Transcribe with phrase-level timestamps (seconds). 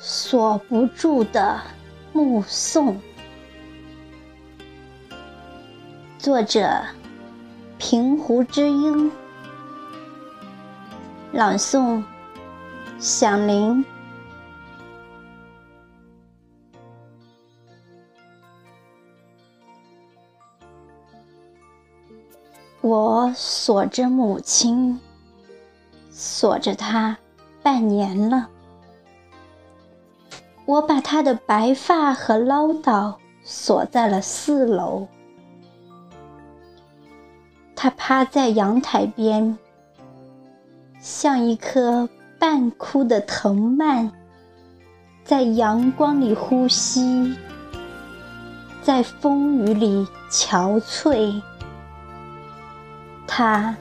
[0.00, 1.60] 锁不住的
[2.12, 3.00] 目送。
[6.18, 6.84] 作者：
[7.78, 9.10] 平湖之音。
[11.32, 12.04] 朗诵：
[13.00, 13.84] 响铃。
[22.80, 25.00] 我锁着母亲，
[26.08, 27.18] 锁着她
[27.62, 28.48] 半年了。
[30.68, 35.08] 我把她的白发和唠叨锁在了四楼。
[37.74, 39.56] 她趴在阳台边，
[41.00, 42.06] 像一颗
[42.38, 44.10] 半枯的藤蔓，
[45.24, 47.34] 在阳光里呼吸，
[48.82, 51.40] 在风雨里憔悴。
[53.26, 53.74] 它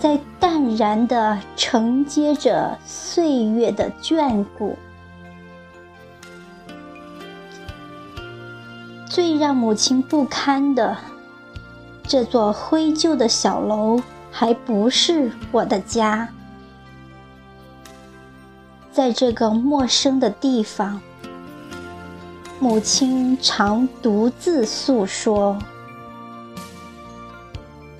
[0.00, 4.76] 在淡然地承接着岁月的眷顾。
[9.12, 10.96] 最让母亲不堪的，
[12.04, 16.30] 这座灰旧的小楼还不是我的家。
[18.90, 20.98] 在这个陌生的地方，
[22.58, 25.58] 母亲常独自诉说。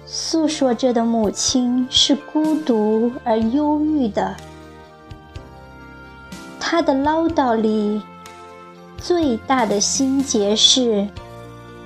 [0.07, 4.35] 诉说着的母亲是孤独而忧郁的，
[6.59, 8.01] 她的唠叨里
[9.03, 11.09] 最大的心结是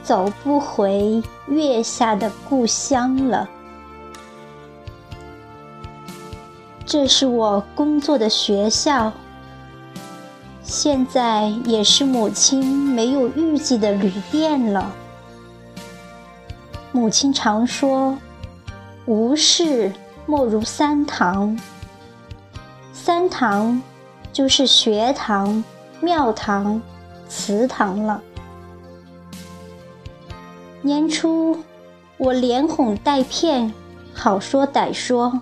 [0.03, 3.49] 走不回月下的故乡了。
[6.85, 9.11] 这是我工作的学校，
[10.63, 14.93] 现在也是母亲没有预计的旅店了。
[16.93, 18.17] 母亲常说
[19.07, 19.91] ：“无事
[20.27, 21.59] 莫如三堂。
[22.93, 23.83] 三堂
[24.33, 25.65] 就是学堂、
[26.01, 26.81] 庙堂、
[27.29, 28.23] 祠堂了。”
[30.83, 31.65] 年初，
[32.17, 33.73] 我连哄带骗，
[34.15, 35.41] 好说歹说，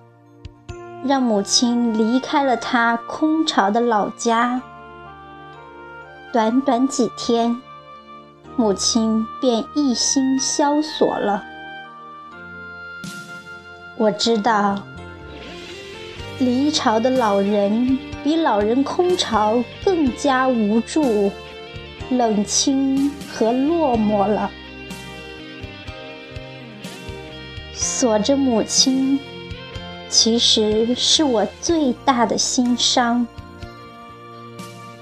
[1.05, 4.63] 让母亲离开了她空巢的老家。
[6.33, 7.61] 短短几天。
[8.57, 11.43] 母亲便一心萧索了。
[13.97, 14.81] 我知道，
[16.39, 21.33] 离巢的老人比老人空巢更加无助、
[22.11, 24.51] 冷清和落寞了。
[27.73, 29.19] 锁着母亲，
[30.09, 33.27] 其实是我最大的心伤。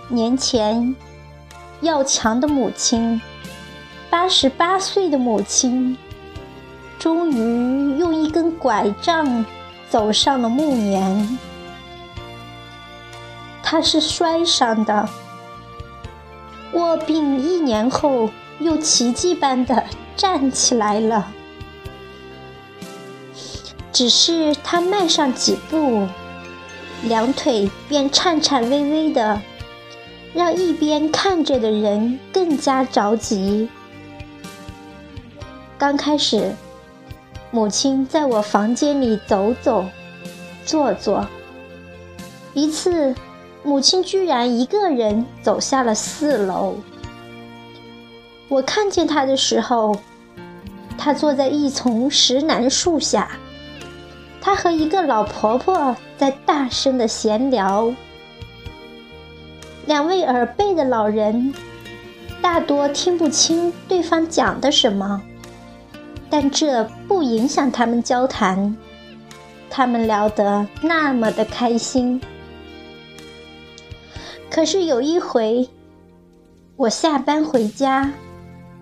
[0.08, 0.94] 年前，
[1.80, 3.20] 要强的母亲。
[4.10, 5.96] 八十八岁的母亲，
[6.98, 9.44] 终于用一根拐杖
[9.88, 11.38] 走上了暮年。
[13.62, 15.08] 她是摔伤的，
[16.82, 18.28] 卧病一年后
[18.58, 19.84] 又奇迹般的
[20.16, 21.32] 站起来了。
[23.92, 26.08] 只是他迈上几步，
[27.04, 29.40] 两腿便颤颤巍巍的，
[30.34, 33.68] 让一边看着的人更加着急。
[35.78, 36.56] 刚开始，
[37.52, 39.86] 母亲在我房间里走走、
[40.64, 41.24] 坐坐。
[42.54, 43.14] 一次，
[43.64, 46.76] 母亲居然一个人走下了四楼。
[48.48, 49.96] 我看见她的时候，
[50.98, 53.30] 她坐在一丛石楠树下，
[54.40, 57.92] 她和一个老婆婆在大声的闲聊。
[59.86, 61.54] 两位耳背的老人
[62.40, 65.22] 大多听不清对方讲的什么。
[66.28, 68.74] 但这不影响他们交谈，
[69.68, 72.18] 他们聊得那么的开心。
[74.52, 75.70] 可是有一回，
[76.76, 78.12] 我下班回家，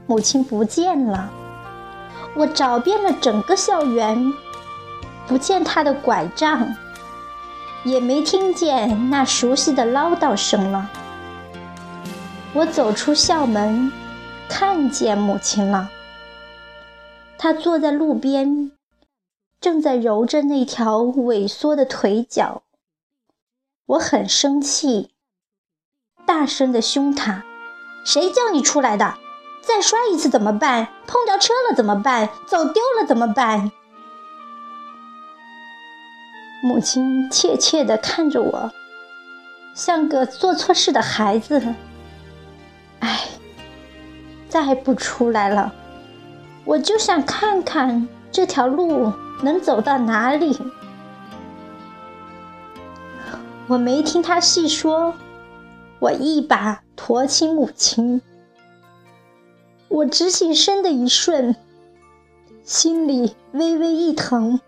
[0.09, 1.31] 母亲不见了。
[2.35, 4.33] 我找遍了整个校园，
[5.29, 6.75] 不见她的拐杖，
[7.85, 10.91] 也没听见那熟悉的唠叨声了。
[12.53, 13.93] 我走出校门，
[14.49, 15.89] 看见母亲了。
[17.39, 18.73] 他坐在路边，
[19.61, 22.65] 正在揉着那条萎缩的腿脚。
[23.87, 25.11] 我很生气，
[26.31, 27.43] 大声的凶他
[28.07, 29.15] ：“谁叫你出来的？
[29.63, 30.87] 再摔一次怎么办？
[31.05, 32.29] 碰着车了怎么办？
[32.47, 33.73] 走丢了怎么办？”
[36.63, 38.71] 母亲怯怯地看着我，
[39.75, 41.75] 像个做错事的孩子。
[43.01, 43.23] 唉，
[44.49, 45.75] 再不出来了。
[46.65, 49.13] 我就想看看这条路
[49.43, 50.57] 能走到哪里。
[53.67, 55.13] 我没听他细说，
[56.01, 58.21] 我一把驮起母亲。
[59.89, 61.55] 我直起身的一瞬，
[62.65, 64.61] 心里微微一疼。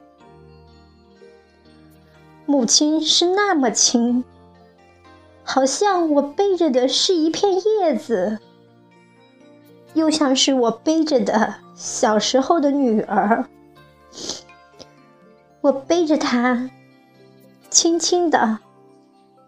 [2.44, 4.25] 母亲是那么轻，
[5.43, 8.40] 好像我背着的是一片叶子，
[9.94, 13.46] 又像是我背着的小时候的女儿。
[15.61, 16.69] 我背着她，
[17.70, 18.58] 轻轻地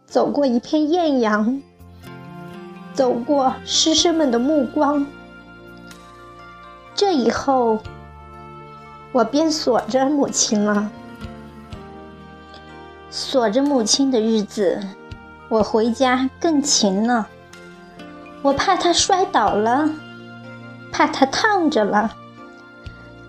[0.06, 1.60] 走过一片艳阳，
[2.94, 5.06] 走过师生们的目光。
[6.94, 7.81] 这以后，
[9.12, 10.91] 我便锁着母亲了。
[13.11, 14.81] 锁着母亲的日子，
[15.49, 17.29] 我回家更勤了。
[18.43, 19.91] 我怕她摔倒了，
[20.93, 22.14] 怕她烫着了，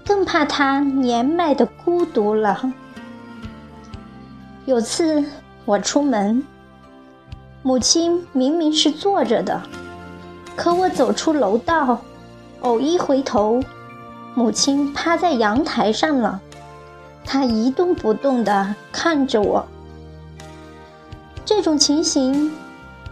[0.06, 2.72] 更怕她年迈的孤独了。
[4.66, 5.24] 有次
[5.66, 6.44] 我出门，
[7.66, 9.60] 母亲明明是坐着的，
[10.56, 12.00] 可我走出楼道。
[12.62, 13.60] 偶一回头，
[14.36, 16.40] 母亲趴在阳台上了，
[17.26, 19.66] 她一动不动地看着我。
[21.44, 22.52] 这种情形，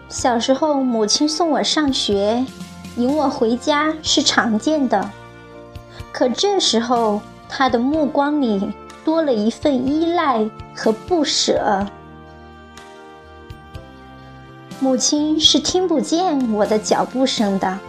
[0.08, 2.46] 小时候母亲送我上学、
[2.96, 5.10] 迎我回家是常见的，
[6.12, 7.20] 可这时候
[7.50, 8.72] 她的目光里
[9.04, 11.88] 多了一份依赖和不舍。
[14.84, 17.80] 母亲是听不见我的脚步声的。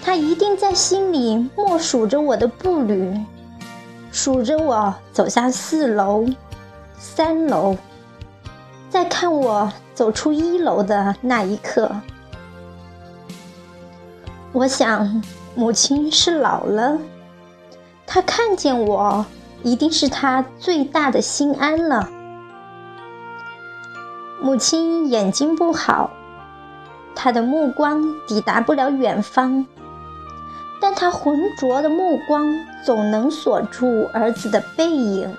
[0.00, 3.20] 她一定在心里默数着我的步履，
[4.12, 6.24] 数着我走下四楼、
[7.00, 7.76] 三楼，
[8.88, 11.90] 在看我走出一楼的那一刻。
[14.52, 15.20] 我想，
[15.56, 16.96] 母亲是老了，
[18.06, 19.26] 她看见我，
[19.64, 22.08] 一定是她最大的心安了。
[24.40, 26.10] 母亲眼睛不好，
[27.14, 29.66] 她的目光抵达不了远方。
[30.80, 32.54] 但她浑浊的目光
[32.84, 35.34] 总能锁住儿子的背影，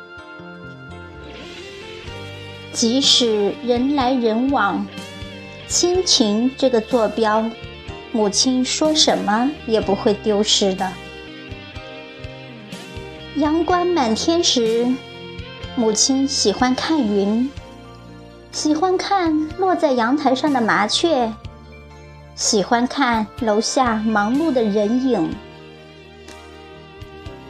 [2.73, 4.85] 即使人来人往，
[5.67, 7.49] 亲情这个坐标，
[8.11, 10.91] 母亲说什么也不会丢失的。
[13.35, 14.85] 阳光满天时，
[15.77, 17.49] 母亲喜欢看云，
[18.51, 21.31] 喜欢看落在阳台上的麻雀。
[22.35, 25.33] 喜欢看楼下忙碌的人影。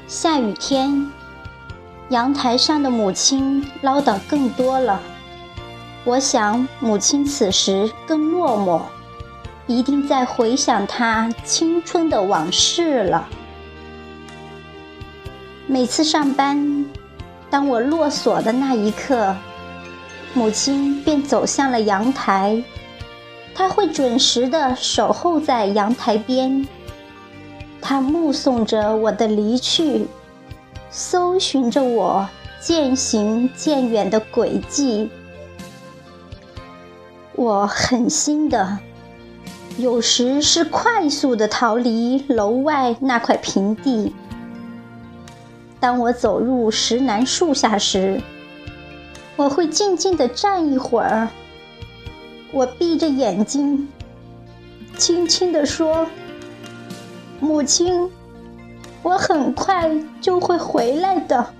[0.07, 1.09] 下雨天，
[2.09, 4.99] 阳台上的母亲唠叨更多了。
[6.03, 8.81] 我想，母亲此时更落寞，
[9.67, 13.27] 一定在回想她青春的往事了。
[15.67, 16.85] 每次上班，
[17.49, 19.35] 当我落锁的那一刻，
[20.33, 22.63] 母亲便走向了阳台。
[23.55, 26.65] 他会准时的守候在阳台边，
[27.81, 30.07] 他目送着我的离去，
[30.89, 32.29] 搜寻着我
[32.61, 35.09] 渐行渐远的轨迹。
[37.33, 38.79] 我狠心的，
[39.77, 44.15] 有时是快速的逃离楼外那块平地。
[45.81, 48.21] 当我走入石楠树下时，
[49.39, 51.29] 我会静静地站一会儿。
[52.51, 53.87] 我闭着眼睛，
[54.97, 56.05] 轻轻地说
[57.39, 58.11] ：“母亲，
[59.01, 61.53] 我很快就会回来的。”